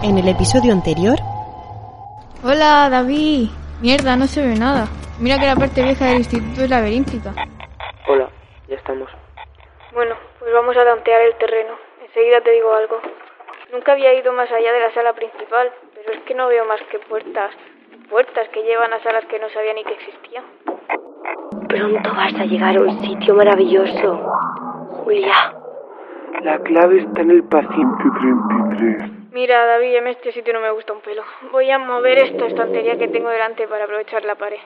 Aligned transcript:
En 0.00 0.16
el 0.16 0.28
episodio 0.28 0.72
anterior... 0.72 1.18
Hola, 2.44 2.88
David. 2.88 3.50
Mierda, 3.82 4.14
no 4.14 4.26
se 4.26 4.46
ve 4.46 4.54
nada. 4.54 4.86
Mira 5.18 5.40
que 5.40 5.46
la 5.46 5.56
parte 5.56 5.82
vieja 5.82 6.06
del 6.06 6.18
instituto 6.18 6.62
es 6.62 6.70
laberíntica. 6.70 7.34
Hola, 8.06 8.28
ya 8.68 8.76
estamos. 8.76 9.10
Bueno, 9.92 10.14
pues 10.38 10.52
vamos 10.52 10.76
a 10.76 10.84
tantear 10.84 11.22
el 11.22 11.34
terreno. 11.38 11.74
Enseguida 12.06 12.40
te 12.42 12.52
digo 12.52 12.72
algo. 12.72 13.00
Nunca 13.72 13.92
había 13.92 14.14
ido 14.14 14.32
más 14.32 14.48
allá 14.52 14.72
de 14.72 14.80
la 14.80 14.94
sala 14.94 15.12
principal, 15.14 15.68
pero 15.96 16.16
es 16.16 16.22
que 16.22 16.34
no 16.34 16.46
veo 16.46 16.64
más 16.64 16.80
que 16.92 17.00
puertas. 17.00 17.50
Puertas 18.08 18.48
que 18.50 18.62
llevan 18.62 18.92
a 18.92 19.02
salas 19.02 19.24
que 19.26 19.40
no 19.40 19.50
sabía 19.50 19.74
ni 19.74 19.82
que 19.82 19.94
existían. 19.94 20.44
Pronto 21.68 22.14
vas 22.14 22.34
a 22.34 22.44
llegar 22.44 22.76
a 22.76 22.82
un 22.82 23.00
sitio 23.00 23.34
maravilloso. 23.34 24.16
Julia. 25.02 25.34
La 26.42 26.56
clave 26.60 27.00
está 27.00 27.22
en 27.22 27.30
el 27.32 27.42
paciente 27.42 28.04
33. 28.78 29.17
Mira, 29.32 29.66
David, 29.66 29.96
en 29.96 30.06
este 30.08 30.32
sitio 30.32 30.54
no 30.54 30.60
me 30.60 30.70
gusta 30.72 30.92
un 30.92 31.00
pelo. 31.00 31.22
Voy 31.52 31.70
a 31.70 31.78
mover 31.78 32.18
esta 32.18 32.46
estantería 32.46 32.96
que 32.96 33.08
tengo 33.08 33.28
delante 33.28 33.68
para 33.68 33.84
aprovechar 33.84 34.24
la 34.24 34.34
pared. 34.34 34.58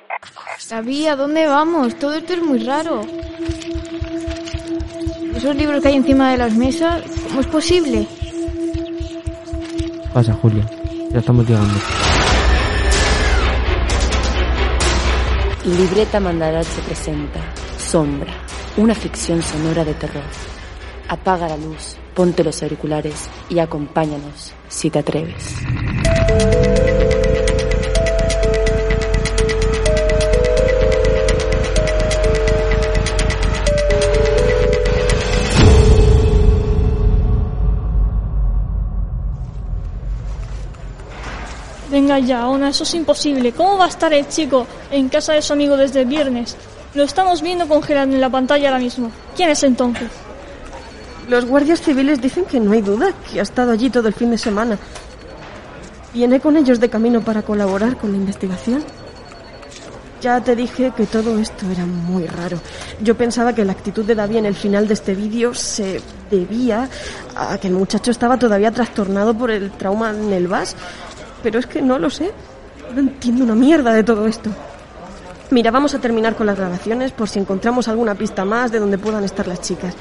David, 0.70 1.08
¿a 1.08 1.16
dónde 1.16 1.46
vamos? 1.46 1.98
Todo 1.98 2.14
esto 2.14 2.34
es 2.34 2.42
muy 2.42 2.60
raro. 2.64 3.00
Esos 5.34 5.56
libros 5.56 5.82
que 5.82 5.88
hay 5.88 5.96
encima 5.96 6.30
de 6.30 6.38
las 6.38 6.54
mesas, 6.54 7.02
¿cómo 7.28 7.40
es 7.40 7.46
posible? 7.48 8.06
Pasa, 10.14 10.32
Julia. 10.34 10.64
Ya 11.10 11.18
estamos 11.18 11.48
llegando. 11.48 11.74
Libreta 15.64 16.20
Mandarache 16.20 16.80
presenta 16.86 17.40
Sombra, 17.78 18.32
una 18.76 18.94
ficción 18.94 19.42
sonora 19.42 19.84
de 19.84 19.94
terror. 19.94 20.22
Apaga 21.08 21.48
la 21.48 21.56
luz, 21.56 21.96
ponte 22.14 22.44
los 22.44 22.62
auriculares 22.62 23.28
y 23.48 23.58
acompáñanos 23.58 24.52
si 24.68 24.90
te 24.90 24.98
atreves. 24.98 25.56
Venga 41.92 42.18
ya, 42.18 42.48
Ona, 42.48 42.70
eso 42.70 42.84
es 42.84 42.94
imposible. 42.94 43.52
¿Cómo 43.52 43.76
va 43.76 43.84
a 43.84 43.88
estar 43.88 44.14
el 44.14 44.26
chico 44.26 44.66
en 44.90 45.10
casa 45.10 45.34
de 45.34 45.42
su 45.42 45.52
amigo 45.52 45.76
desde 45.76 46.00
el 46.00 46.06
viernes? 46.06 46.56
Lo 46.94 47.02
estamos 47.02 47.42
viendo 47.42 47.68
congelado 47.68 48.10
en 48.10 48.18
la 48.18 48.30
pantalla 48.30 48.68
ahora 48.68 48.80
mismo. 48.80 49.10
¿Quién 49.36 49.50
es 49.50 49.62
entonces? 49.62 50.08
Los 51.32 51.46
guardias 51.46 51.80
civiles 51.80 52.20
dicen 52.20 52.44
que 52.44 52.60
no 52.60 52.72
hay 52.72 52.82
duda, 52.82 53.14
que 53.32 53.40
ha 53.40 53.42
estado 53.42 53.72
allí 53.72 53.88
todo 53.88 54.06
el 54.06 54.12
fin 54.12 54.30
de 54.30 54.36
semana. 54.36 54.76
Viene 56.12 56.40
con 56.40 56.58
ellos 56.58 56.78
de 56.78 56.90
camino 56.90 57.22
para 57.22 57.40
colaborar 57.40 57.96
con 57.96 58.12
la 58.12 58.18
investigación. 58.18 58.84
Ya 60.20 60.42
te 60.42 60.54
dije 60.54 60.92
que 60.94 61.06
todo 61.06 61.38
esto 61.38 61.64
era 61.70 61.86
muy 61.86 62.26
raro. 62.26 62.58
Yo 63.00 63.16
pensaba 63.16 63.54
que 63.54 63.64
la 63.64 63.72
actitud 63.72 64.04
de 64.04 64.14
David 64.14 64.36
en 64.36 64.44
el 64.44 64.54
final 64.54 64.86
de 64.86 64.92
este 64.92 65.14
vídeo 65.14 65.54
se 65.54 66.02
debía 66.30 66.90
a 67.34 67.56
que 67.56 67.68
el 67.68 67.72
muchacho 67.72 68.10
estaba 68.10 68.38
todavía 68.38 68.70
trastornado 68.70 69.32
por 69.32 69.50
el 69.50 69.70
trauma 69.70 70.10
en 70.10 70.34
el 70.34 70.48
VAS. 70.48 70.76
Pero 71.42 71.60
es 71.60 71.66
que 71.66 71.80
no 71.80 71.98
lo 71.98 72.10
sé. 72.10 72.30
No 72.94 73.00
entiendo 73.00 73.44
una 73.44 73.54
mierda 73.54 73.94
de 73.94 74.04
todo 74.04 74.26
esto. 74.26 74.50
Mira, 75.50 75.70
vamos 75.70 75.94
a 75.94 75.98
terminar 75.98 76.36
con 76.36 76.46
las 76.46 76.58
grabaciones 76.58 77.12
por 77.12 77.28
si 77.28 77.38
encontramos 77.38 77.88
alguna 77.88 78.14
pista 78.14 78.44
más 78.44 78.70
de 78.70 78.80
donde 78.80 78.98
puedan 78.98 79.24
estar 79.24 79.46
las 79.46 79.62
chicas. 79.62 79.94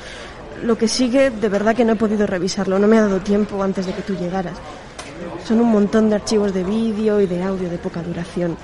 Lo 0.63 0.77
que 0.77 0.87
sigue, 0.87 1.29
de 1.31 1.49
verdad 1.49 1.75
que 1.75 1.85
no 1.85 1.93
he 1.93 1.95
podido 1.95 2.27
revisarlo, 2.27 2.77
no 2.77 2.87
me 2.87 2.97
ha 2.97 3.01
dado 3.01 3.19
tiempo 3.19 3.61
antes 3.63 3.85
de 3.85 3.93
que 3.93 4.01
tú 4.01 4.15
llegaras. 4.15 4.57
Son 5.45 5.59
un 5.59 5.71
montón 5.71 6.09
de 6.09 6.15
archivos 6.15 6.53
de 6.53 6.63
vídeo 6.63 7.19
y 7.19 7.27
de 7.27 7.43
audio 7.43 7.69
de 7.69 7.77
poca 7.77 8.01
duración. 8.01 8.55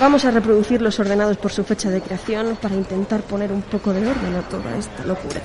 Vamos 0.00 0.24
a 0.24 0.30
reproducirlos 0.30 0.98
ordenados 1.00 1.36
por 1.38 1.50
su 1.52 1.64
fecha 1.64 1.90
de 1.90 2.00
creación 2.00 2.56
para 2.60 2.74
intentar 2.74 3.22
poner 3.22 3.50
un 3.50 3.62
poco 3.62 3.92
de 3.92 4.06
orden 4.06 4.36
a 4.36 4.42
toda 4.42 4.76
esta 4.76 5.04
locura. 5.04 5.40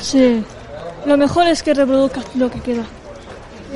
Sí. 0.00 0.44
Lo 1.06 1.16
mejor 1.16 1.46
es 1.46 1.62
que 1.62 1.72
reproduzcas 1.72 2.34
lo 2.36 2.50
que 2.50 2.60
queda. 2.60 2.84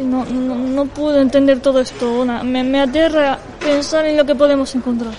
No, 0.02 0.24
no, 0.24 0.54
no 0.54 0.84
puedo 0.86 1.20
entender 1.20 1.60
todo 1.60 1.80
esto, 1.80 2.20
Ona. 2.20 2.42
Me, 2.42 2.62
me 2.64 2.80
aterra 2.80 3.38
pensar 3.60 4.04
en 4.06 4.16
lo 4.16 4.24
que 4.24 4.34
podemos 4.34 4.74
encontrar. 4.74 5.14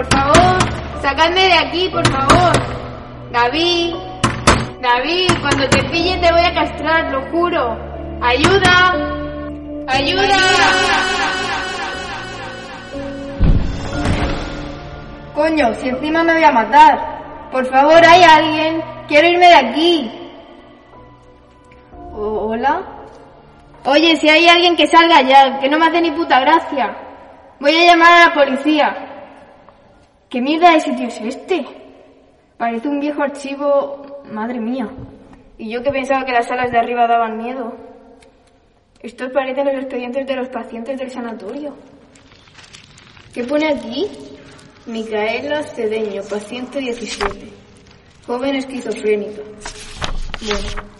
Por 0.00 0.08
favor, 0.14 0.58
sacadme 1.02 1.42
de 1.42 1.52
aquí, 1.52 1.88
por 1.90 2.08
favor. 2.08 2.52
David. 3.32 3.94
David, 4.80 5.30
cuando 5.42 5.68
te 5.68 5.82
pille 5.90 6.16
te 6.16 6.32
voy 6.32 6.40
a 6.40 6.54
castrar, 6.54 7.12
lo 7.12 7.20
juro. 7.30 7.76
¡Ayuda! 8.22 8.94
¡Ayuda! 9.88 10.38
Coño, 15.34 15.74
si 15.74 15.90
encima 15.90 16.24
me 16.24 16.32
voy 16.32 16.44
a 16.44 16.52
matar. 16.52 17.50
Por 17.52 17.66
favor, 17.66 18.02
hay 18.02 18.22
alguien. 18.22 18.82
Quiero 19.06 19.28
irme 19.28 19.48
de 19.48 19.54
aquí. 19.54 20.12
¿Hola? 22.14 22.80
Oye, 23.84 24.16
si 24.16 24.30
hay 24.30 24.48
alguien 24.48 24.76
que 24.76 24.86
salga 24.86 25.20
ya, 25.20 25.58
que 25.58 25.68
no 25.68 25.78
me 25.78 25.88
hace 25.88 26.00
ni 26.00 26.10
puta 26.10 26.40
gracia. 26.40 26.96
Voy 27.60 27.76
a 27.76 27.84
llamar 27.84 28.12
a 28.12 28.28
la 28.28 28.32
policía. 28.32 29.09
¿Qué 30.30 30.40
mierda 30.40 30.74
de 30.74 30.80
sitio 30.80 31.08
es 31.08 31.20
este? 31.20 31.66
Parece 32.56 32.88
un 32.88 33.00
viejo 33.00 33.20
archivo... 33.20 34.22
Madre 34.30 34.60
mía. 34.60 34.88
Y 35.58 35.72
yo 35.72 35.82
que 35.82 35.90
pensaba 35.90 36.24
que 36.24 36.30
las 36.30 36.46
salas 36.46 36.70
de 36.70 36.78
arriba 36.78 37.08
daban 37.08 37.36
miedo. 37.36 37.74
Estos 39.00 39.32
parecen 39.32 39.64
los 39.66 39.74
expedientes 39.74 40.24
de 40.24 40.36
los 40.36 40.48
pacientes 40.50 41.00
del 41.00 41.10
sanatorio. 41.10 41.74
¿Qué 43.34 43.42
pone 43.42 43.72
aquí? 43.72 44.06
Micaela 44.86 45.64
Cedeño, 45.64 46.22
paciente 46.22 46.78
17. 46.78 47.48
Joven 48.24 48.54
esquizofrénica. 48.54 49.42
Bueno. 50.46 50.90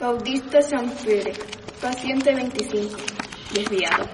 Bautista 0.00 0.62
Sanpere, 0.62 1.34
paciente 1.82 2.34
25. 2.34 2.96
Desviado. 3.52 4.04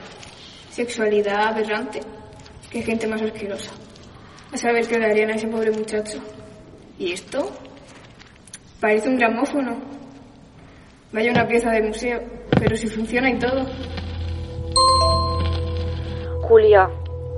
Sexualidad 0.71 1.53
aberrante. 1.53 2.01
Qué 2.69 2.83
gente 2.83 3.07
más 3.07 3.23
asquerosa. 3.23 3.71
A 4.53 4.56
saber 4.56 4.88
qué 4.88 4.98
le 4.98 5.06
a 5.06 5.34
ese 5.34 5.47
pobre 5.47 5.70
muchacho. 5.70 6.19
¿Y 6.98 7.12
esto? 7.12 7.50
Parece 8.81 9.09
un 9.09 9.19
gramófono. 9.19 9.76
Vaya 11.12 11.31
una 11.32 11.47
pieza 11.47 11.70
de 11.70 11.82
museo. 11.82 12.20
Pero 12.59 12.76
si 12.76 12.86
funciona 12.88 13.31
y 13.31 13.38
todo. 13.38 13.66
Julia, 16.42 16.88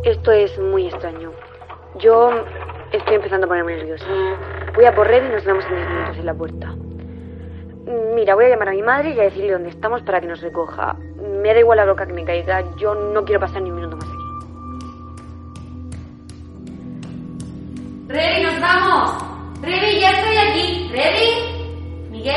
esto 0.04 0.30
es 0.30 0.56
muy 0.58 0.86
extraño. 0.86 1.32
Yo 1.98 2.30
estoy 2.92 3.16
empezando 3.16 3.46
a 3.46 3.48
ponerme 3.48 3.76
nerviosa. 3.76 4.06
Voy 4.74 4.84
a 4.84 4.94
por 4.94 5.08
Red 5.08 5.28
y 5.28 5.32
nos 5.32 5.44
vemos 5.44 5.64
en 5.64 5.76
10 5.76 5.88
minutos 5.88 6.16
en 6.16 6.26
la 6.26 6.34
puerta. 6.34 6.74
Mira, 8.14 8.36
voy 8.36 8.44
a 8.44 8.48
llamar 8.50 8.68
a 8.68 8.72
mi 8.72 8.82
madre 8.82 9.14
y 9.14 9.20
a 9.20 9.24
decirle 9.24 9.52
dónde 9.52 9.70
estamos 9.70 10.02
para 10.02 10.20
que 10.20 10.28
nos 10.28 10.40
recoja. 10.40 10.94
Me 10.94 11.52
da 11.52 11.58
igual 11.58 11.78
la 11.78 11.86
loca 11.86 12.06
que 12.06 12.12
me 12.12 12.24
caiga, 12.24 12.76
yo 12.76 12.94
no 12.94 13.24
quiero 13.24 13.40
pasar 13.40 13.62
ni 13.62 13.70
un 13.70 13.76
minuto 13.76 13.96
Revi, 18.10 18.42
nos 18.42 18.60
vamos. 18.60 19.22
Revi, 19.62 20.00
ya 20.00 20.10
estoy 20.10 20.36
aquí. 20.36 20.90
Revi, 20.90 22.10
Miguel. 22.10 22.34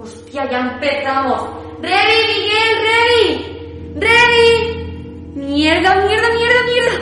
Hostia, 0.00 0.50
ya 0.50 0.58
empezamos. 0.58 1.42
Revi, 1.82 2.18
Miguel, 2.32 2.70
Revi. 2.88 3.26
Revi. 4.00 5.34
Mierda, 5.34 5.94
mierda, 6.06 6.28
mierda, 6.30 6.62
mierda. 6.64 6.92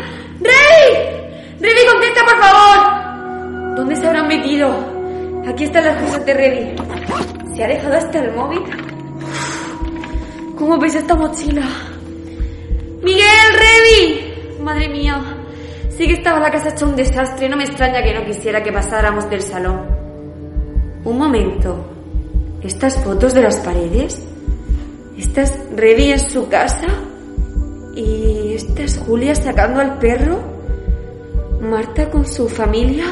Revi. 0.40 0.90
Revi, 1.60 1.86
contesta, 1.88 2.24
por 2.24 2.38
favor. 2.42 3.76
¿Dónde 3.76 3.94
se 3.94 4.06
habrán 4.08 4.26
metido? 4.26 4.68
Aquí 5.46 5.62
están 5.62 5.84
las 5.84 6.02
cosas 6.02 6.26
de 6.26 6.34
Revi. 6.34 6.76
¿Se 7.54 7.62
ha 7.62 7.68
dejado 7.68 7.94
hasta 7.96 8.18
el 8.18 8.32
móvil? 8.34 8.62
¿Cómo 10.58 10.78
ves 10.78 10.96
esta 10.96 11.14
mochila? 11.14 11.62
Miguel, 13.02 13.48
Revi. 13.54 14.34
Madre 14.60 14.88
mía. 14.88 15.31
Sí 15.96 16.06
que 16.06 16.14
estaba 16.14 16.40
la 16.40 16.50
casa 16.50 16.70
hecha 16.70 16.86
un 16.86 16.96
desastre. 16.96 17.48
No 17.48 17.56
me 17.56 17.64
extraña 17.64 18.02
que 18.02 18.14
no 18.14 18.24
quisiera 18.24 18.62
que 18.62 18.72
pasáramos 18.72 19.28
del 19.28 19.42
salón. 19.42 19.86
Un 21.04 21.18
momento. 21.18 21.88
¿Estas 22.62 22.96
fotos 23.02 23.34
de 23.34 23.42
las 23.42 23.58
paredes? 23.58 24.22
¿Esta 25.18 25.42
es 25.42 25.58
Revi 25.74 26.12
en 26.12 26.20
su 26.20 26.48
casa? 26.48 26.86
¿Y 27.94 28.54
esta 28.54 28.82
es 28.82 28.98
Julia 28.98 29.34
sacando 29.34 29.80
al 29.80 29.98
perro? 29.98 30.40
¿Marta 31.60 32.08
con 32.10 32.26
su 32.26 32.48
familia? 32.48 33.04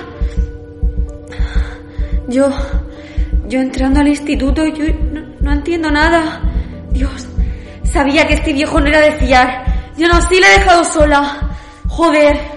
Yo... 2.28 2.50
Yo 3.48 3.58
entrando 3.58 3.98
al 3.98 4.06
instituto, 4.06 4.64
yo 4.64 4.84
no, 5.12 5.22
no 5.40 5.52
entiendo 5.52 5.90
nada. 5.90 6.40
Dios, 6.92 7.26
sabía 7.82 8.24
que 8.28 8.34
este 8.34 8.52
viejo 8.52 8.80
no 8.80 8.86
era 8.86 9.00
de 9.00 9.10
fiar. 9.12 9.64
Yo 9.96 10.06
no, 10.06 10.22
sí 10.22 10.38
la 10.38 10.46
he 10.46 10.58
dejado 10.60 10.84
sola. 10.84 11.56
Joder. 11.88 12.49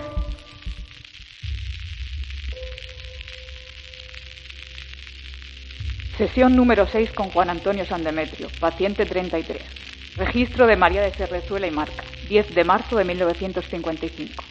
Sesión 6.34 6.56
número 6.56 6.88
6 6.88 7.12
con 7.12 7.30
Juan 7.30 7.52
Antonio 7.52 7.86
San 7.86 8.04
Demetrio, 8.04 8.48
paciente 8.60 9.06
33. 9.06 10.16
Registro 10.18 10.66
de 10.66 10.76
María 10.76 11.04
de 11.04 11.12
Serrezuela 11.12 11.68
y 11.68 11.70
Marca, 11.70 12.04
10 12.28 12.56
de 12.56 12.64
marzo 12.64 12.98
de 12.98 13.06
1955. 13.06 14.44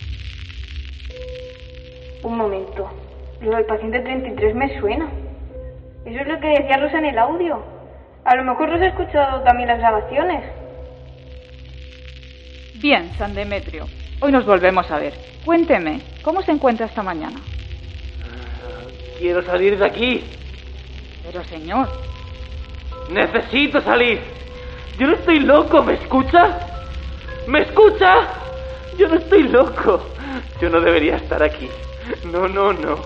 Un 2.22 2.36
momento. 2.36 2.88
Lo 3.40 3.56
del 3.56 3.64
paciente 3.64 3.98
33 3.98 4.54
me 4.54 4.78
suena. 4.78 5.10
Eso 6.04 6.20
es 6.20 6.28
lo 6.28 6.38
que 6.38 6.50
decía 6.50 6.76
Rosa 6.76 6.98
en 6.98 7.06
el 7.06 7.18
audio. 7.18 7.60
A 8.26 8.36
lo 8.36 8.44
mejor 8.44 8.70
Rosa 8.70 8.84
ha 8.84 8.88
escuchado 8.88 9.42
también 9.42 9.66
las 9.66 9.80
grabaciones. 9.80 10.44
Bien, 12.76 13.10
San 13.18 13.34
Demetrio. 13.34 13.88
Hoy 14.20 14.30
nos 14.30 14.46
volvemos 14.46 14.88
a 14.88 15.00
ver. 15.00 15.14
Cuénteme, 15.44 16.00
¿cómo 16.22 16.42
se 16.42 16.52
encuentra 16.52 16.86
esta 16.86 17.02
mañana? 17.02 17.40
Quiero 19.18 19.42
salir 19.42 19.76
de 19.76 19.84
aquí. 19.84 20.24
Pero 21.24 21.44
señor, 21.44 21.88
Necesito 23.08 23.80
salir. 23.80 24.20
Yo 24.98 25.06
no 25.06 25.14
estoy 25.14 25.40
loco, 25.40 25.82
¿me 25.82 25.94
escucha? 25.94 26.58
¿Me 27.46 27.62
escucha? 27.62 28.28
Yo 28.96 29.08
no 29.08 29.16
estoy 29.16 29.44
loco. 29.44 30.06
Yo 30.60 30.70
no 30.70 30.80
debería 30.80 31.16
estar 31.16 31.42
aquí. 31.42 31.68
No, 32.24 32.48
no, 32.48 32.72
no. 32.72 32.96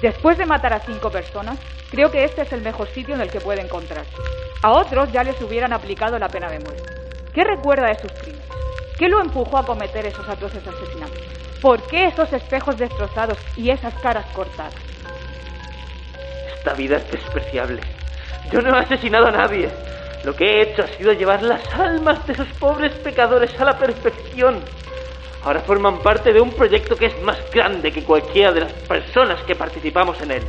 después 0.00 0.38
de 0.38 0.46
matar 0.46 0.72
a 0.72 0.80
cinco 0.80 1.10
personas, 1.10 1.58
creo 1.90 2.10
que 2.10 2.24
este 2.24 2.42
es 2.42 2.52
el 2.52 2.62
mejor 2.62 2.88
sitio 2.88 3.14
en 3.14 3.20
el 3.20 3.30
que 3.30 3.40
puede 3.40 3.60
encontrarse. 3.60 4.12
A 4.62 4.70
otros 4.70 5.10
ya 5.12 5.24
les 5.24 5.40
hubieran 5.42 5.72
aplicado 5.72 6.18
la 6.18 6.28
pena 6.28 6.48
de 6.48 6.60
muerte. 6.60 6.82
¿Qué 7.34 7.44
recuerda 7.44 7.88
de 7.88 7.98
sus 7.98 8.12
crímenes? 8.12 8.46
¿Qué 8.98 9.08
lo 9.08 9.20
empujó 9.20 9.58
a 9.58 9.66
cometer 9.66 10.06
esos 10.06 10.28
atroces 10.28 10.66
asesinatos? 10.66 11.18
¿Por 11.60 11.82
qué 11.88 12.06
esos 12.06 12.32
espejos 12.32 12.78
destrozados 12.78 13.38
y 13.56 13.70
esas 13.70 13.94
caras 13.94 14.26
cortadas? 14.34 14.74
Esta 16.68 16.76
vida 16.76 16.98
es 16.98 17.10
despreciable. 17.10 17.80
Yo 18.52 18.60
no 18.60 18.76
he 18.76 18.80
asesinado 18.80 19.28
a 19.28 19.30
nadie. 19.30 19.70
Lo 20.22 20.36
que 20.36 20.44
he 20.44 20.60
hecho 20.60 20.82
ha 20.82 20.88
sido 20.88 21.14
llevar 21.14 21.42
las 21.42 21.66
almas 21.72 22.26
de 22.26 22.34
esos 22.34 22.48
pobres 22.58 22.92
pecadores 22.96 23.58
a 23.58 23.64
la 23.64 23.78
perfección. 23.78 24.60
Ahora 25.44 25.60
forman 25.60 26.00
parte 26.00 26.30
de 26.30 26.42
un 26.42 26.50
proyecto 26.50 26.94
que 26.94 27.06
es 27.06 27.22
más 27.22 27.38
grande 27.50 27.90
que 27.90 28.04
cualquiera 28.04 28.52
de 28.52 28.60
las 28.60 28.72
personas 28.86 29.42
que 29.44 29.56
participamos 29.56 30.20
en 30.20 30.32
él. 30.32 30.42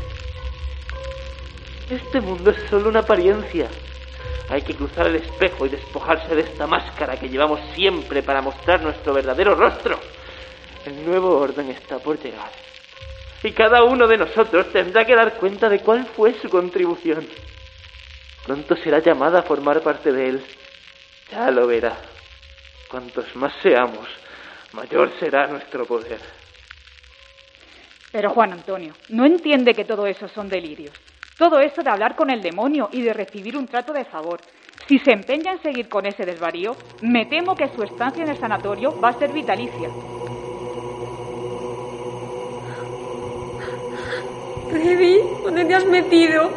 Este 1.89 2.19
mundo 2.19 2.51
es 2.51 2.69
solo 2.69 2.89
una 2.89 2.99
apariencia. 2.99 3.69
Hay 4.49 4.61
que 4.61 4.75
cruzar 4.75 5.07
el 5.07 5.15
espejo 5.15 5.67
y 5.67 5.69
despojarse 5.69 6.35
de 6.35 6.41
esta 6.41 6.67
máscara 6.67 7.15
que 7.15 7.29
llevamos 7.29 7.61
siempre 7.75 8.23
para 8.23 8.41
mostrar 8.41 8.81
nuestro 8.81 9.13
verdadero 9.13 9.55
rostro. 9.55 9.97
El 10.85 11.05
nuevo 11.05 11.37
orden 11.37 11.69
está 11.69 11.97
por 11.97 12.21
llegar. 12.21 12.51
Y 13.43 13.51
cada 13.51 13.83
uno 13.83 14.07
de 14.07 14.17
nosotros 14.17 14.71
tendrá 14.71 15.05
que 15.05 15.15
dar 15.15 15.35
cuenta 15.35 15.69
de 15.69 15.79
cuál 15.79 16.05
fue 16.05 16.33
su 16.41 16.49
contribución. 16.49 17.25
Pronto 18.45 18.75
será 18.75 18.99
llamada 18.99 19.39
a 19.39 19.43
formar 19.43 19.81
parte 19.81 20.11
de 20.11 20.29
él. 20.29 20.45
Ya 21.31 21.49
lo 21.51 21.67
verá. 21.67 21.95
Cuantos 22.89 23.35
más 23.35 23.53
seamos, 23.61 24.07
mayor 24.73 25.11
será 25.19 25.47
nuestro 25.47 25.85
poder. 25.85 26.19
Pero 28.11 28.31
Juan 28.31 28.53
Antonio, 28.53 28.93
no 29.09 29.25
entiende 29.25 29.73
que 29.73 29.85
todo 29.85 30.07
eso 30.07 30.27
son 30.27 30.49
delirios. 30.49 30.91
Todo 31.37 31.59
eso 31.59 31.83
de 31.83 31.89
hablar 31.89 32.15
con 32.15 32.29
el 32.29 32.41
demonio 32.41 32.89
y 32.91 33.01
de 33.01 33.13
recibir 33.13 33.55
un 33.55 33.67
trato 33.67 33.93
de 33.93 34.05
favor. 34.05 34.41
Si 34.87 34.97
se 34.99 35.11
empeña 35.11 35.51
en 35.51 35.61
seguir 35.61 35.87
con 35.87 36.05
ese 36.05 36.25
desvarío, 36.25 36.75
me 37.01 37.27
temo 37.27 37.55
que 37.55 37.69
su 37.69 37.83
estancia 37.83 38.23
en 38.23 38.29
el 38.29 38.37
sanatorio 38.37 38.99
va 38.99 39.09
a 39.09 39.19
ser 39.19 39.31
vitalicia. 39.31 39.89
Te 45.69 45.75
has 45.75 45.85
metido? 45.85 46.49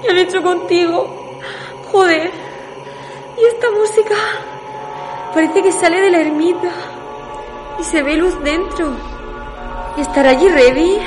¿Qué 0.00 0.08
han 0.08 0.16
hecho 0.16 0.42
contigo? 0.42 1.06
Joder. 1.92 2.30
¿Y 3.36 3.44
esta 3.44 3.70
música? 3.70 4.14
Parece 5.34 5.62
que 5.62 5.70
sale 5.70 6.00
de 6.00 6.10
la 6.10 6.20
ermita. 6.20 6.70
Y 7.78 7.84
se 7.84 8.02
ve 8.02 8.16
luz 8.16 8.42
dentro. 8.42 8.90
¿Y 9.98 10.00
estará 10.00 10.30
allí 10.30 10.48
Revi? 10.48 10.98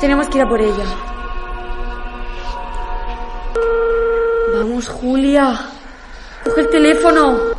Tenemos 0.00 0.26
que 0.28 0.38
ir 0.38 0.44
a 0.44 0.48
por 0.48 0.62
ella. 0.62 0.86
Vamos, 4.54 4.88
Julia. 4.88 5.54
Coge 6.44 6.62
el 6.62 6.70
teléfono. 6.70 7.58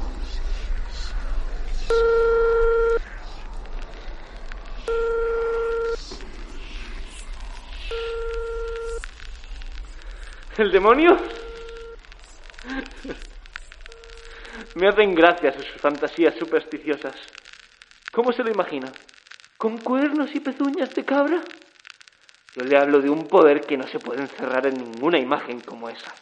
¿El 10.59 10.73
demonio? 10.73 11.15
Me 14.75 14.89
hacen 14.89 15.15
gracia 15.15 15.53
sus 15.53 15.65
fantasías 15.79 16.35
supersticiosas. 16.35 17.15
¿Cómo 18.11 18.33
se 18.33 18.43
lo 18.43 18.51
imagina? 18.51 18.91
¿Con 19.57 19.77
cuernos 19.77 20.35
y 20.35 20.41
pezuñas 20.41 20.93
de 20.93 21.05
cabra? 21.05 21.39
Yo 22.57 22.65
le 22.65 22.77
hablo 22.77 22.99
de 22.99 23.09
un 23.09 23.25
poder 23.29 23.61
que 23.61 23.77
no 23.77 23.87
se 23.87 23.99
puede 23.99 24.19
encerrar 24.19 24.67
en 24.67 24.73
ninguna 24.73 25.17
imagen 25.17 25.61
como 25.61 25.87
esa. 25.87 26.13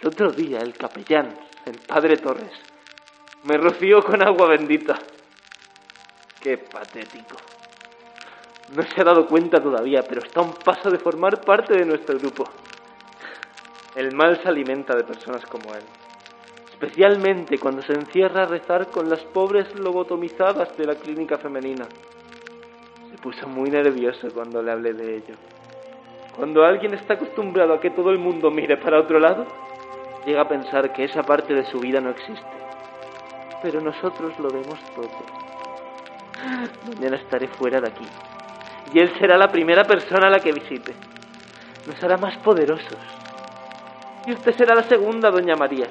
El 0.00 0.08
otro 0.10 0.30
día 0.30 0.58
el 0.60 0.74
capellán, 0.74 1.36
el 1.66 1.80
padre 1.80 2.18
Torres, 2.18 2.52
me 3.42 3.56
roció 3.56 4.00
con 4.04 4.22
agua 4.22 4.46
bendita. 4.46 4.96
Qué 6.40 6.58
patético. 6.58 7.34
No 8.76 8.82
se 8.84 9.00
ha 9.00 9.04
dado 9.04 9.26
cuenta 9.26 9.60
todavía, 9.60 10.04
pero 10.08 10.22
está 10.24 10.38
a 10.38 10.44
un 10.44 10.54
paso 10.54 10.88
de 10.88 11.00
formar 11.00 11.40
parte 11.40 11.74
de 11.74 11.84
nuestro 11.84 12.16
grupo. 12.16 12.48
El 13.94 14.12
mal 14.12 14.40
se 14.42 14.48
alimenta 14.48 14.96
de 14.96 15.04
personas 15.04 15.46
como 15.46 15.72
él, 15.72 15.82
especialmente 16.68 17.58
cuando 17.58 17.80
se 17.82 17.92
encierra 17.92 18.42
a 18.42 18.46
rezar 18.46 18.88
con 18.88 19.08
las 19.08 19.20
pobres 19.20 19.72
lobotomizadas 19.76 20.76
de 20.76 20.84
la 20.84 20.96
clínica 20.96 21.38
femenina. 21.38 21.86
Se 23.12 23.18
puso 23.18 23.46
muy 23.46 23.70
nervioso 23.70 24.28
cuando 24.34 24.60
le 24.62 24.72
hablé 24.72 24.94
de 24.94 25.16
ello. 25.18 25.34
Cuando 26.36 26.64
alguien 26.64 26.94
está 26.94 27.14
acostumbrado 27.14 27.74
a 27.74 27.80
que 27.80 27.90
todo 27.90 28.10
el 28.10 28.18
mundo 28.18 28.50
mire 28.50 28.76
para 28.78 28.98
otro 28.98 29.20
lado, 29.20 29.46
llega 30.26 30.40
a 30.40 30.48
pensar 30.48 30.92
que 30.92 31.04
esa 31.04 31.22
parte 31.22 31.54
de 31.54 31.64
su 31.64 31.78
vida 31.78 32.00
no 32.00 32.10
existe. 32.10 32.42
Pero 33.62 33.80
nosotros 33.80 34.36
lo 34.40 34.48
vemos 34.48 34.80
todo. 34.96 35.08
Mañana 36.92 37.16
estaré 37.16 37.46
fuera 37.46 37.80
de 37.80 37.88
aquí. 37.88 38.06
Y 38.92 38.98
él 38.98 39.12
será 39.20 39.38
la 39.38 39.48
primera 39.48 39.84
persona 39.84 40.26
a 40.26 40.30
la 40.30 40.40
que 40.40 40.50
visite. 40.50 40.92
Nos 41.86 42.02
hará 42.02 42.16
más 42.16 42.36
poderosos. 42.38 43.23
Y 44.26 44.32
usted 44.32 44.56
será 44.56 44.74
la 44.74 44.84
segunda, 44.84 45.30
doña 45.30 45.54
María, 45.54 45.86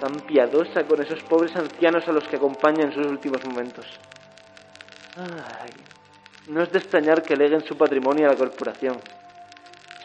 tan 0.00 0.12
piadosa 0.20 0.84
con 0.84 1.02
esos 1.02 1.22
pobres 1.24 1.54
ancianos 1.54 2.06
a 2.08 2.12
los 2.12 2.26
que 2.28 2.36
acompaña 2.36 2.84
en 2.84 2.92
sus 2.92 3.06
últimos 3.06 3.44
momentos. 3.44 3.86
Ay, 5.16 5.70
no 6.48 6.62
es 6.62 6.72
de 6.72 6.78
extrañar 6.78 7.22
que 7.22 7.36
leguen 7.36 7.62
su 7.64 7.76
patrimonio 7.76 8.26
a 8.26 8.30
la 8.30 8.38
corporación. 8.38 8.98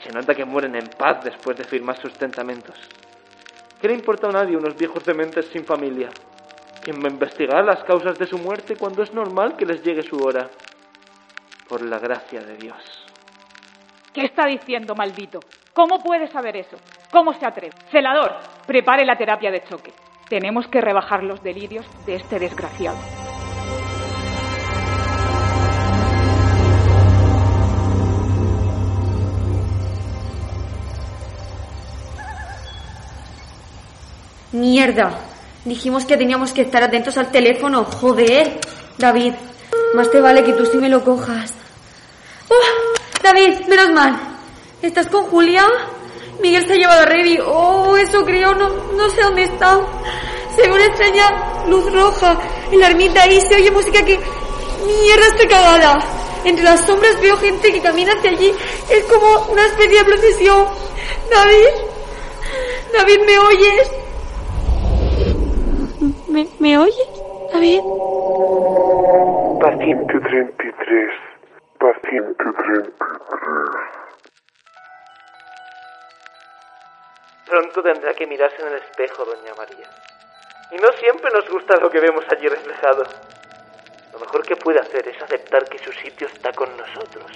Se 0.04 0.12
nota 0.12 0.36
que 0.36 0.44
mueren 0.44 0.76
en 0.76 0.88
paz 0.90 1.24
después 1.24 1.56
de 1.56 1.64
firmar 1.64 1.98
sus 2.02 2.12
testamentos. 2.14 2.76
¿Qué 3.80 3.88
le 3.88 3.94
importa 3.94 4.28
a 4.28 4.32
nadie 4.32 4.58
unos 4.58 4.76
viejos 4.76 5.06
dementes 5.06 5.46
sin 5.54 5.64
familia? 5.66 6.10
¿Quién 6.84 7.02
va 7.02 7.08
a 7.08 7.12
investigar 7.12 7.64
las 7.64 7.84
causas 7.86 8.20
de 8.20 8.28
su 8.28 8.38
muerte 8.38 8.76
cuando 8.76 9.04
es 9.04 9.14
normal 9.14 9.56
que 9.56 9.66
les 9.66 9.82
llegue 9.82 10.04
su 10.04 10.18
hora? 10.18 10.50
Por 11.70 11.82
la 11.82 11.98
gracia 11.98 12.42
de 12.42 12.58
Dios. 12.58 13.08
¿Qué 14.14 14.26
está 14.26 14.48
diciendo, 14.48 14.96
maldito? 14.96 15.40
¿Cómo 15.74 16.00
puede 16.04 16.28
saber 16.28 16.58
eso? 16.58 16.78
¿Cómo 17.14 17.32
se 17.36 17.46
atreve? 17.46 17.76
Celador, 17.92 18.32
prepare 18.66 19.06
la 19.06 19.16
terapia 19.16 19.52
de 19.52 19.64
choque. 19.64 19.94
Tenemos 20.28 20.68
que 20.68 20.82
rebajar 20.82 21.24
los 21.24 21.44
delirios 21.44 21.86
de 22.08 22.16
este 22.16 22.40
desgraciado. 22.40 22.98
Mierda. 34.52 35.12
Dijimos 35.66 36.06
que 36.06 36.18
teníamos 36.18 36.52
que 36.52 36.64
estar 36.64 36.82
atentos 36.82 37.16
al 37.20 37.30
teléfono. 37.30 37.84
Joder. 37.84 38.60
David, 38.98 39.36
más 39.94 40.10
te 40.10 40.20
vale 40.20 40.44
que 40.44 40.54
tú 40.54 40.66
sí 40.66 40.80
me 40.80 40.90
lo 40.90 41.04
cojas. 41.04 41.54
¡Oh! 42.50 43.22
David, 43.22 43.68
menos 43.68 43.92
mal. 43.92 44.20
¿Estás 44.82 45.08
con 45.10 45.26
Julia? 45.26 45.64
Miguel 46.42 46.66
se 46.66 46.74
ha 46.74 46.76
llevado 46.76 47.02
a 47.02 47.06
Revi. 47.06 47.40
Oh, 47.46 47.96
eso 47.98 48.24
creo, 48.26 48.54
no, 48.56 48.70
no 48.70 49.10
sé 49.10 49.22
dónde 49.22 49.44
está. 49.44 49.80
Se 50.56 50.62
ve 50.62 50.72
una 50.74 50.86
extraña 50.86 51.66
luz 51.68 51.92
roja 51.94 52.38
en 52.72 52.80
la 52.80 52.88
ermita 52.88 53.28
y 53.28 53.42
se 53.42 53.56
oye 53.56 53.72
música 53.72 54.04
que... 54.04 54.20
Mierda, 54.86 55.28
estoy 55.28 55.48
cagada. 55.48 56.00
Entre 56.44 56.64
las 56.64 56.86
sombras 56.86 57.20
veo 57.22 57.38
gente 57.38 57.72
que 57.72 57.82
camina 57.82 58.12
hacia 58.14 58.32
allí. 58.32 58.52
Es 58.90 59.04
como 59.06 59.52
una 59.52 59.66
especie 59.66 60.00
de 60.00 60.06
procesión. 60.06 60.66
David. 61.32 61.94
David, 62.98 63.20
¿me 63.26 63.40
oyes? 63.40 63.92
¿Me, 66.28 66.48
¿me 66.60 66.78
oyes? 66.78 67.10
David. 67.54 67.82
Paciente 69.62 70.20
33. 70.20 71.10
Paciente 71.80 72.44
33. 72.44 74.03
Pronto 77.46 77.82
tendrá 77.82 78.14
que 78.14 78.26
mirarse 78.26 78.62
en 78.62 78.70
el 78.70 78.76
espejo, 78.76 79.26
doña 79.26 79.54
María. 79.56 79.90
Y 80.72 80.76
no 80.78 80.92
siempre 81.00 81.30
nos 81.32 81.48
gusta 81.50 81.78
lo 81.78 81.90
que 81.90 82.00
vemos 82.00 82.26
allí 82.32 82.48
reflejado. 82.48 83.04
Lo 84.14 84.20
mejor 84.20 84.46
que 84.46 84.56
puede 84.56 84.80
hacer 84.80 85.08
es 85.08 85.22
aceptar 85.22 85.66
que 85.66 85.78
su 85.80 85.92
sitio 85.92 86.28
está 86.28 86.52
con 86.54 86.76
nosotros. 86.78 87.32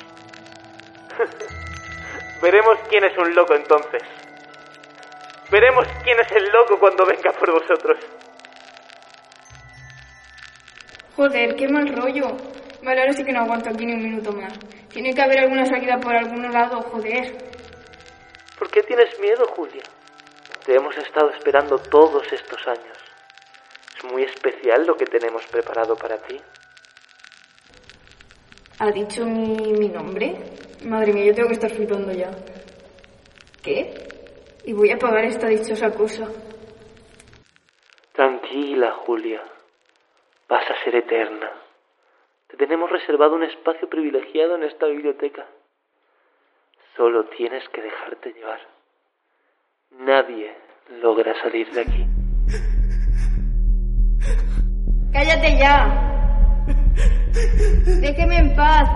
Veremos 2.42 2.78
quién 2.90 3.04
es 3.04 3.18
un 3.18 3.34
loco 3.36 3.56
entonces. 3.56 4.04
Veremos 5.52 5.88
quién 6.04 6.20
es 6.20 6.32
el 6.32 6.50
loco 6.52 6.80
cuando 6.80 7.06
venga 7.06 7.32
por 7.32 7.52
vosotros. 7.52 7.98
Joder, 11.16 11.56
qué 11.56 11.68
mal 11.68 11.88
rollo. 11.96 12.28
Vale, 12.84 13.02
ahora 13.02 13.14
sí 13.14 13.24
que 13.24 13.34
no 13.34 13.42
aguanto 13.42 13.70
aquí 13.70 13.86
ni 13.86 13.94
un 13.94 14.04
minuto 14.04 14.32
más. 14.32 14.54
Tiene 14.90 15.14
que 15.14 15.22
haber 15.22 15.40
alguna 15.40 15.66
salida 15.66 16.00
por 16.00 16.16
algún 16.16 16.52
lado, 16.52 16.82
joder. 16.84 17.38
¿Por 18.58 18.70
qué 18.70 18.82
tienes 18.84 19.20
miedo, 19.20 19.46
Julia? 19.56 19.84
Te 20.68 20.76
hemos 20.76 20.98
estado 20.98 21.30
esperando 21.30 21.78
todos 21.80 22.30
estos 22.34 22.68
años. 22.68 22.98
Es 23.96 24.04
muy 24.12 24.24
especial 24.24 24.86
lo 24.86 24.98
que 24.98 25.06
tenemos 25.06 25.48
preparado 25.48 25.96
para 25.96 26.18
ti. 26.18 26.38
¿Ha 28.80 28.92
dicho 28.92 29.24
mi, 29.24 29.56
mi 29.72 29.88
nombre? 29.88 30.36
Madre 30.84 31.14
mía, 31.14 31.24
yo 31.24 31.36
tengo 31.36 31.48
que 31.48 31.54
estar 31.54 31.72
flipando 31.72 32.12
ya. 32.12 32.32
¿Qué? 33.64 33.94
Y 34.66 34.74
voy 34.74 34.92
a 34.92 34.98
pagar 34.98 35.24
esta 35.24 35.48
dichosa 35.48 35.90
cosa. 35.92 36.28
Tranquila, 38.12 38.92
Julia. 39.06 39.42
Vas 40.50 40.70
a 40.70 40.84
ser 40.84 40.98
eterna. 40.98 41.50
Te 42.48 42.58
tenemos 42.58 42.92
reservado 42.92 43.36
un 43.36 43.44
espacio 43.44 43.88
privilegiado 43.88 44.56
en 44.56 44.64
esta 44.64 44.88
biblioteca. 44.88 45.48
Solo 46.98 47.24
tienes 47.30 47.64
que 47.70 47.82
dejarte 47.82 48.34
llevar. 48.34 48.77
Nadie 50.00 50.56
logra 51.02 51.34
salir 51.42 51.68
de 51.72 51.82
aquí. 51.82 52.06
¡Cállate 55.12 55.58
ya! 55.58 56.24
Déjeme 58.00 58.38
en 58.38 58.56
paz. 58.56 58.88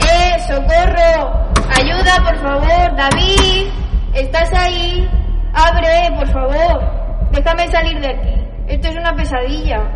¡Eh, 0.00 0.38
socorro! 0.48 1.52
¡Ayuda, 1.76 2.24
por 2.24 2.36
favor! 2.38 2.96
¡David! 2.96 3.68
¿Estás 4.14 4.50
ahí? 4.54 5.06
¡Abre, 5.52 6.16
por 6.16 6.28
favor! 6.28 7.30
Déjame 7.32 7.68
salir 7.68 8.00
de 8.00 8.08
aquí. 8.08 8.48
Esto 8.68 8.88
es 8.88 8.96
una 8.96 9.14
pesadilla. 9.14 9.92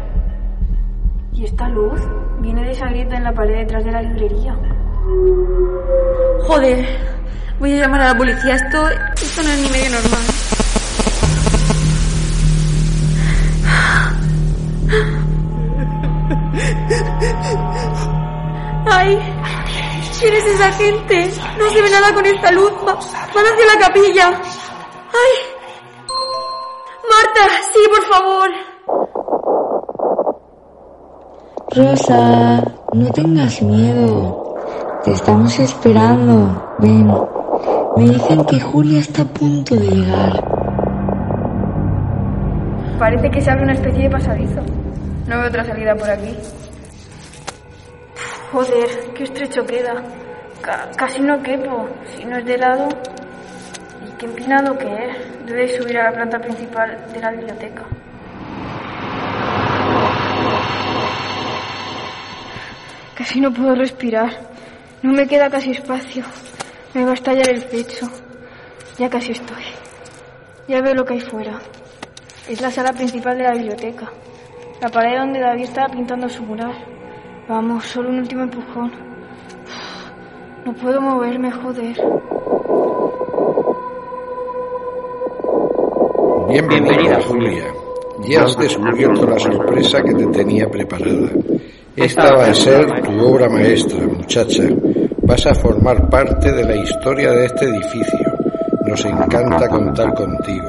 ¿Y 1.32 1.44
esta 1.44 1.66
luz? 1.68 2.00
Viene 2.40 2.62
de 2.64 2.72
esa 2.72 2.88
grieta 2.88 3.16
en 3.16 3.24
la 3.24 3.32
pared 3.32 3.56
detrás 3.60 3.84
de 3.84 3.92
la 3.92 4.02
librería. 4.02 4.54
Joder. 6.46 7.11
Voy 7.62 7.74
a 7.74 7.82
llamar 7.82 8.00
a 8.00 8.08
la 8.08 8.18
policía. 8.18 8.56
Esto, 8.56 8.88
esto 8.90 9.42
no 9.44 9.48
es 9.50 9.58
ni 9.60 9.68
medio 9.70 9.90
normal. 9.90 10.20
¡Ay! 18.86 19.18
¿Quién 20.20 20.34
es 20.34 20.44
esa 20.46 20.70
gente? 20.72 21.30
No 21.58 21.70
se 21.70 21.82
ve 21.82 21.90
nada 21.90 22.14
con 22.14 22.24
esta 22.26 22.50
luz. 22.52 22.72
Va- 22.86 22.94
van 23.34 23.44
hacia 23.46 23.66
la 23.74 23.78
capilla. 23.86 24.28
¡Ay! 24.28 25.32
Marta, 27.10 27.44
sí, 27.72 27.80
por 27.88 28.04
favor. 28.06 28.50
Rosa, 31.74 32.62
no 32.92 33.10
tengas 33.12 33.62
miedo. 33.62 34.54
Te 35.04 35.12
estamos 35.12 35.58
esperando. 35.58 36.74
Ven. 36.78 37.12
Me 37.96 38.04
dicen 38.08 38.44
que 38.46 38.60
Julia 38.60 39.00
está 39.00 39.22
a 39.22 39.26
punto 39.26 39.74
de 39.76 39.86
llegar. 39.86 40.32
Parece 42.98 43.30
que 43.30 43.40
se 43.40 43.50
abre 43.50 43.64
una 43.64 43.72
especie 43.74 44.04
de 44.04 44.10
pasadizo. 44.10 44.60
No 45.28 45.38
veo 45.38 45.48
otra 45.48 45.64
salida 45.64 45.94
por 45.94 46.08
aquí. 46.10 46.34
Joder, 48.52 48.88
qué 49.14 49.24
estrecho 49.24 49.64
queda. 49.66 50.02
Ca- 50.62 50.90
casi 50.96 51.20
no 51.20 51.42
quepo. 51.42 51.88
Si 52.16 52.24
no 52.24 52.38
es 52.38 52.44
de 52.46 52.58
lado. 52.58 52.88
¿Y 54.08 54.16
qué 54.18 54.26
empinado 54.26 54.76
que 54.78 54.86
es? 54.86 55.46
Debe 55.46 55.68
subir 55.68 55.98
a 55.98 56.04
la 56.10 56.12
planta 56.12 56.38
principal 56.40 56.96
de 57.12 57.20
la 57.20 57.30
biblioteca. 57.30 57.82
Casi 63.16 63.40
no 63.40 63.52
puedo 63.52 63.74
respirar. 63.74 64.30
No 65.02 65.12
me 65.12 65.26
queda 65.26 65.50
casi 65.50 65.72
espacio. 65.72 66.24
Me 66.94 67.04
va 67.04 67.12
a 67.12 67.14
estallar 67.14 67.48
el 67.48 67.62
pecho. 67.64 68.06
Ya 68.98 69.08
casi 69.08 69.32
estoy. 69.32 69.64
Ya 70.68 70.82
veo 70.82 70.94
lo 70.94 71.06
que 71.06 71.14
hay 71.14 71.20
fuera. 71.20 71.58
Es 72.46 72.60
la 72.60 72.70
sala 72.70 72.92
principal 72.92 73.38
de 73.38 73.44
la 73.44 73.52
biblioteca. 73.52 74.12
La 74.80 74.90
pared 74.90 75.18
donde 75.18 75.40
David 75.40 75.64
estaba 75.64 75.88
pintando 75.88 76.28
su 76.28 76.42
mural. 76.42 76.74
Vamos, 77.48 77.86
solo 77.86 78.10
un 78.10 78.18
último 78.18 78.42
empujón. 78.42 78.92
No 80.66 80.74
puedo 80.74 81.00
moverme, 81.00 81.50
joder. 81.50 81.96
Bienvenida, 86.48 87.20
Julia. 87.22 87.64
Ya 88.28 88.44
has 88.44 88.56
descubierto 88.58 89.26
la 89.26 89.38
sorpresa 89.38 90.02
que 90.02 90.12
te 90.12 90.26
tenía 90.26 90.68
preparada. 90.68 91.30
Esta 91.96 92.34
va 92.34 92.46
a 92.46 92.54
ser 92.54 93.02
tu 93.02 93.24
obra 93.24 93.48
maestra, 93.48 94.06
muchacha. 94.06 94.64
Vas 95.24 95.46
a 95.46 95.54
formar 95.54 96.10
parte 96.10 96.52
de 96.52 96.64
la 96.64 96.76
historia 96.76 97.30
de 97.30 97.46
este 97.46 97.64
edificio. 97.66 98.18
Nos 98.84 99.04
encanta 99.04 99.68
contar 99.68 100.12
contigo. 100.14 100.68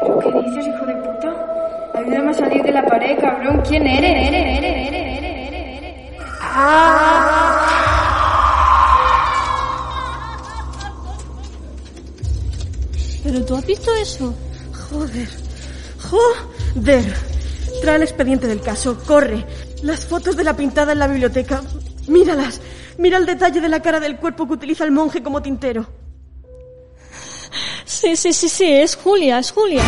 ¿Pero 0.00 0.18
qué 0.18 0.32
dices, 0.42 0.66
hijo 0.66 0.86
de 0.86 0.94
puta? 0.96 1.34
Ayúdame 1.94 2.30
a 2.30 2.34
salir 2.34 2.62
de 2.62 2.72
la 2.72 2.86
pared, 2.86 3.18
cabrón. 3.20 3.62
¿Quién 3.68 3.86
eres? 3.86 4.10
eres, 4.10 4.28
eres, 4.28 4.58
eres, 4.58 4.64
eres, 4.64 5.02
eres, 5.02 5.82
eres? 5.82 6.18
¿Pero 13.24 13.44
tú 13.44 13.56
has 13.56 13.66
visto 13.66 13.90
eso? 13.94 14.34
Joder. 14.90 15.28
Joder. 16.10 17.04
Trae 17.82 17.96
el 17.96 18.02
expediente 18.02 18.46
del 18.46 18.62
caso. 18.62 18.98
Corre. 19.06 19.44
Las 19.82 20.06
fotos 20.06 20.34
de 20.34 20.44
la 20.44 20.56
pintada 20.56 20.92
en 20.92 20.98
la 20.98 21.06
biblioteca. 21.06 21.60
Míralas. 22.08 22.60
Mira 22.98 23.18
el 23.18 23.26
detalle 23.26 23.60
de 23.60 23.68
la 23.68 23.80
cara 23.80 24.00
del 24.00 24.16
cuerpo 24.16 24.46
que 24.46 24.54
utiliza 24.54 24.84
el 24.84 24.90
monje 24.90 25.22
como 25.22 25.42
tintero. 25.42 25.86
Sí, 27.84 28.16
sí, 28.16 28.32
sí, 28.32 28.48
sí, 28.48 28.70
es 28.70 28.96
Julia, 28.96 29.38
es 29.38 29.50
Julia. 29.50 29.82